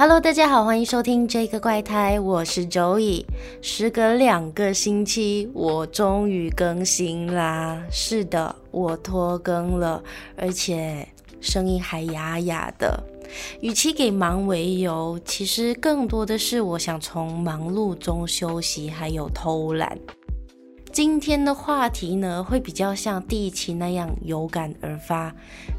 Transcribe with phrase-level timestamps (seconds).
[0.00, 3.24] Hello，大家好，欢迎收听这个怪胎，我是 Joey。
[3.60, 7.82] 时隔两个星期，我终于更新啦。
[7.90, 10.00] 是的，我拖更了，
[10.36, 11.08] 而且
[11.40, 13.02] 声音还哑哑的。
[13.60, 19.98] 与其给忙为由，其实更多的是我想从忙碌中休息，还有偷懒。
[20.90, 25.32] 今天的话题呢，会比较像第一期那样有感而发。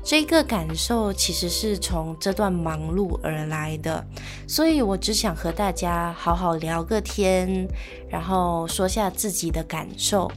[0.03, 4.05] 这个感受其实是从这段忙碌而来的，
[4.47, 7.67] 所以我只想和大家好好聊个天，
[8.07, 10.31] 然后说下自己的感受。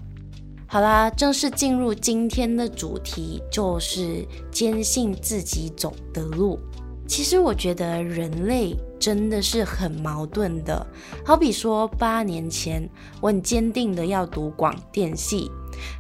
[0.67, 6.59] 好啦，正式进入今天的主题，就是坚信自己走的路。
[7.07, 10.87] 其实我觉得人类真的是很矛盾的。
[11.27, 12.89] 好比说，八年前
[13.21, 15.51] 我很坚定的要读广电系，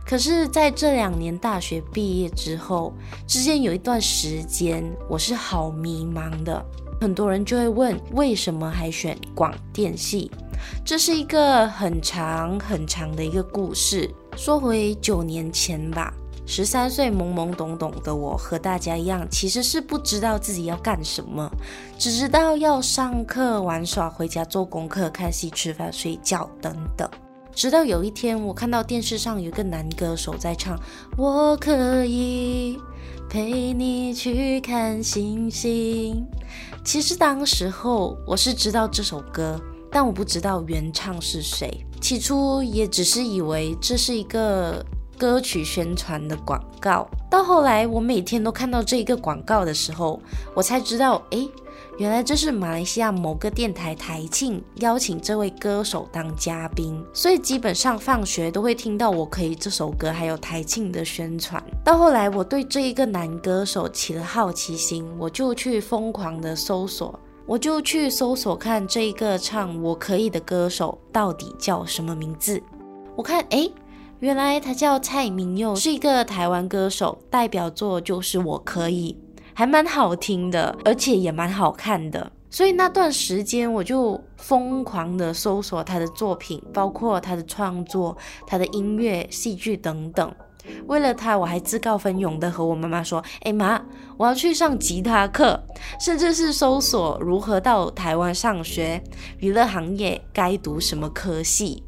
[0.06, 2.94] 可是在这两年大学毕业之后，
[3.26, 6.64] 之间有一段时间我是好迷茫的。
[7.00, 10.30] 很多人就会问，为什么还选广电系？
[10.84, 14.08] 这是一个很长很长的一个故事。
[14.36, 16.14] 说回九年前吧。
[16.44, 21.48] 十三岁懵懵懂懂的我，和大家一样，其实是不知道自己要干什么，
[21.96, 27.08] 只知道要上课、玩耍、回家做功课、看戏、吃饭、睡觉等等。
[27.54, 30.78] 直到有一天，我看到电视上有一个男歌手在唱
[31.16, 32.78] ：“我可以
[33.30, 36.26] 陪你去看星星。”
[36.84, 41.86] 其实当时候我是知道这首歌，但我不知道原唱是谁。
[42.00, 44.84] 起初也只是以为这是一个。
[45.22, 50.20] 歌曲宣传的广告，到后来我每天都看到这一个广告的时候，
[50.52, 51.48] 我才知道，诶，
[51.96, 61.62] 原来这是马来西亚某个电台台庆邀请这位歌手当嘉宾，所以基本上放学都会听到我可以这首歌，还有台庆的宣传。
[61.84, 72.60] 到后来我对这一个男歌手起了好奇心，我就去疯狂的搜索，我就去搜索看这一个唱我可以的歌手到底叫什么名字。
[73.14, 73.72] 我看，诶。
[74.22, 79.18] 原来他叫蔡明佑，是一个台湾歌手，代表作就是《我可以》，
[79.52, 82.30] 还蛮好听的，而且也蛮好看的。
[82.48, 90.32] 所以那段时间我就疯狂的搜索他的作品，包括他的创作、他的音乐、戏剧等等。
[90.86, 93.82] 为了他，我还自告奋勇的和我妈妈说：“哎妈，
[94.16, 95.60] 我要去上吉他课。”
[95.98, 99.02] 甚至是搜索如何到台湾上学，
[99.38, 101.82] 娱乐行业该读什么科系。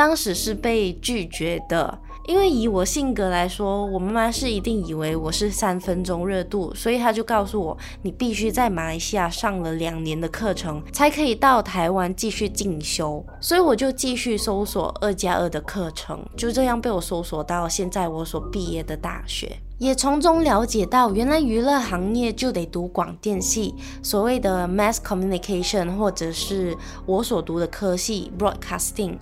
[0.00, 13.22] 当时是被拒绝的，因为以我性格来说，我妈妈是一定以为我是三分钟热度，所以她就告诉我，你必须在马来西亚上了两年的课程，才可以到台湾继续进修。
[13.42, 26.74] 所以我就继续搜索二加二的课程，就这样被我搜索到现在我所毕业的大学，也从中了解到，原来娱乐行业就得读广电系，所谓的 Mass Communication，或者是
[27.04, 29.18] 我所读的科系 Broadcasting。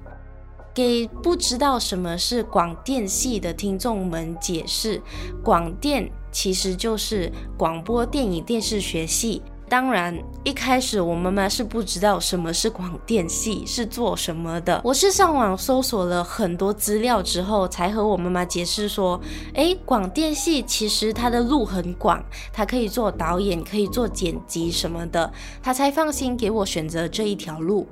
[0.79, 5.03] 给不知道什么是广电系的听众们解释，
[5.43, 9.43] 广电其实就是广播电影电视学系。
[9.69, 14.81] 当然，一开始我妈妈是不知道什么是广电系是做什么的。
[14.85, 19.21] 我是上网搜索了很多资料之后，才和我妈妈解释说
[19.55, 27.85] ：“诶，广电系其实它的路很广，它可以做导演，可以做剪辑什么的。”她才放心给我选择这一条路。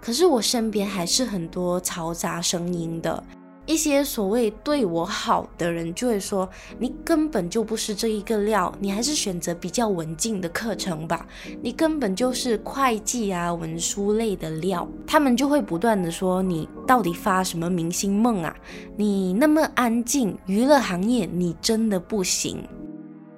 [0.00, 3.22] 可是我身边还是很多嘈杂声音的，
[3.66, 6.48] 一些所谓对我好的人就会说
[6.78, 11.26] ：“你根本就不是这一个料，你还是选择比较文静的课程吧，
[11.60, 18.56] 你根本就是会计啊、文书类的料。”他们就会不断的说：“你到底发什么明星梦啊？
[18.96, 22.62] 你那么安静，娱乐行业你真的不行。”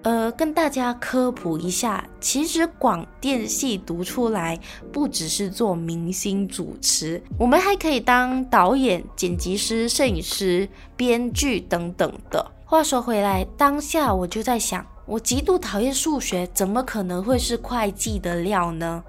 [0.02, 4.58] 呃，跟大家科普一下，其实广电系读出来
[4.92, 12.52] 不只是做明星主持，我们还可以当导演、剪辑师、摄影师、编剧等等的。
[12.64, 19.02] 话说回来，当下我就在想，我极度讨厌数学，怎么可能会是会计的料呢？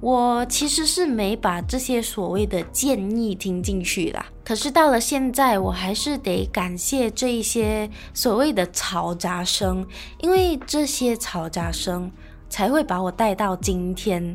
[0.00, 4.24] 我其实是没把这些所谓的建议听进去啦。
[4.44, 9.84] 可是到了现在，我还是得感谢这一些所谓的嘈杂声，
[10.20, 12.10] 因为这些嘈杂声
[12.48, 14.34] 才会把我带到今天。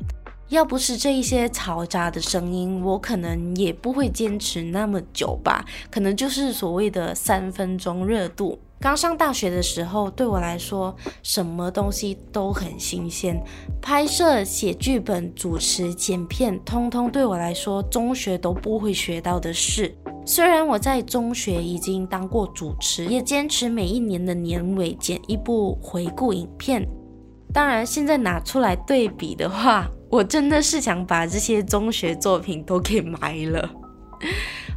[0.49, 5.65] 要不是这一些嘈杂的声音，我可能也不会坚持那么久吧。
[5.89, 8.59] 可能就是所谓的三分钟热度。
[8.83, 13.41] 刚上大学的时候，对我来说，什么东西都很新鲜。
[13.81, 19.95] 拍摄、写剧本、主持、剪片，通通对我来说，中学都不会学到的事。
[20.25, 26.85] 虽然我在中学已经当过主持，也坚持每一年的年尾剪一部回顾影片。
[27.53, 33.69] 当然，现在拿出来对比的话，我真的是想把这些中学作品都给埋了。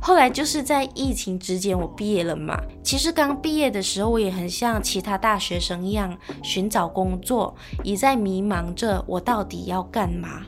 [0.01, 2.61] 后来就是在疫情之间，我毕业了嘛。
[2.83, 10.43] 其实刚毕业的时候，我也很像其他大学生一样寻找工作，也在迷茫着我到底要干嘛。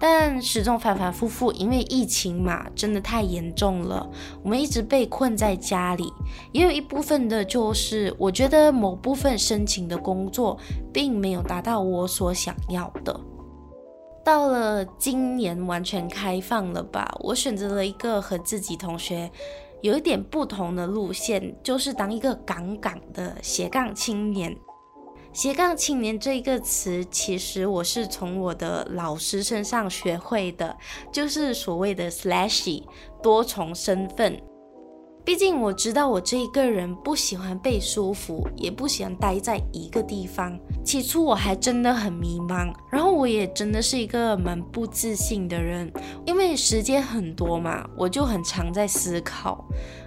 [0.00, 4.04] 但始终反反复复，因为疫情嘛，真的太严重了，
[4.42, 6.12] 我们一直被困在家里。
[6.50, 10.58] 也有一部分的就是，我觉得某部分申请的工作
[10.92, 13.20] 并没有达到我所想要的。
[14.24, 19.30] 到了今年完全开放了吧，我选择了一个和自己同学
[19.80, 24.56] 有一点不同的路线，就是当一个杠杠的斜杠青年。
[25.32, 30.76] 斜杠青年这一个词，其实我是从我的老师身上学会的，
[31.10, 32.84] 就是所谓的 slashy
[33.22, 34.40] 多重身份。
[35.24, 40.58] 毕竟我知道我这一个人不喜欢被束缚，也不喜欢待在一个地方。
[40.84, 45.90] 起初我还真的很迷茫，然后我也真的是一个蛮不自信的人，
[46.26, 49.64] 因为时间很多嘛，我就很常在思考。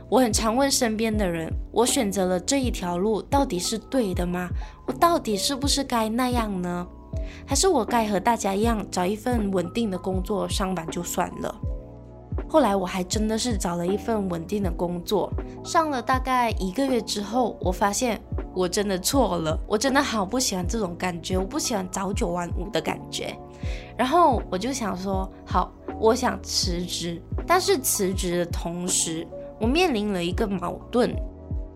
[0.10, 4.50] 我很常问身边的人，我选择了这一条路到底是对的吗？
[4.86, 6.86] 我到底是不是该那样呢？
[7.48, 11.56] 还是我该和大家一样找一份稳定的工作上班就算了？
[12.48, 15.32] 后来我还真的是找了一份稳定的工作，
[15.64, 18.22] 上了大概一个月之后，我发现
[18.54, 23.36] 我真的错了，我真的好不喜欢这种感觉，我不喜欢朝九晚五的感觉。
[23.98, 29.28] 然后我就想说，好，我想辞职，但是辞职的同时，
[29.60, 31.16] 我面临了一个矛盾，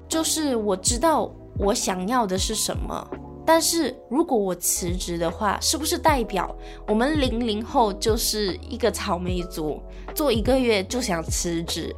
[0.07, 3.07] 就是我知道我想要的是什么。
[3.51, 6.55] 但是如果我辞职的话，是不是代表
[6.87, 9.81] 我们零零后就是一个草莓族，
[10.13, 11.91] 做一个月就想辞职？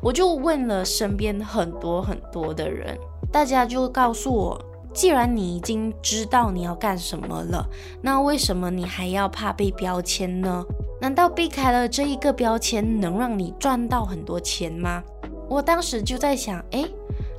[0.00, 2.98] 我就问了身边很多很多的人，
[3.30, 4.58] 大家就告诉我，
[4.94, 7.68] 既然你已经知道你要干什么了，
[8.00, 10.64] 那为什么你还要怕被标签呢？
[11.02, 15.02] 难道避开了这一个标签能让你赚到很多钱吗？
[15.50, 16.86] 我当时就在想，诶。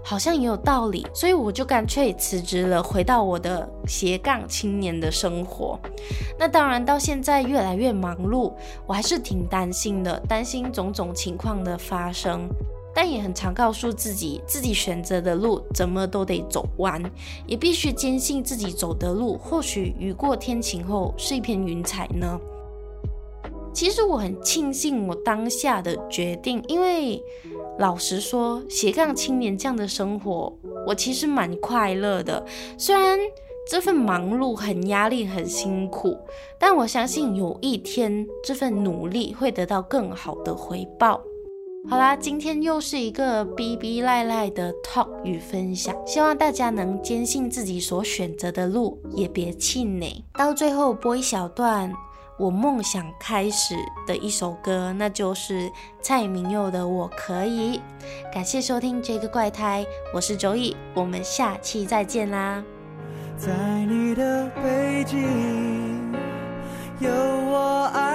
[0.07, 5.80] 好像也有道理，所以我就干脆辞职了，回到我的斜杠青年的生活。
[6.38, 8.54] 那当然，到现在越来越忙碌，
[8.86, 12.48] 我还是挺担心的，担心种种情况的发生。
[12.94, 17.04] 但也很常告诉自己，自己选择的路怎么都得走完，
[17.48, 22.40] 也必须坚信自己走的路，或许雨过天晴后是一片云彩呢。
[23.75, 27.22] 其实我很庆幸我当下的决定，因为。
[27.77, 30.57] 老实说，斜杠青年这样的生活，
[30.88, 32.42] 我其实蛮快乐的。
[32.77, 33.19] 虽然
[33.69, 36.18] 这份忙碌很压力、很辛苦，
[36.57, 41.22] 但我相信有一天这份努力会得到更好的回报。
[41.89, 50.24] 好啦，今天又是一个逼逼赖赖的 talk 与分享，希望大家能坚信自己所选择的路，也别气馁。
[50.33, 51.94] 到最后播一小段。
[52.38, 55.72] 我梦想开始的一首歌，那就是
[56.02, 57.80] 蔡明佑的《我可以》。
[58.34, 62.62] 感谢收听这个怪胎，我是周易，我们下期再见啦。
[63.38, 63.52] 在
[63.86, 66.14] 你的背景，
[67.00, 68.15] 有我爱。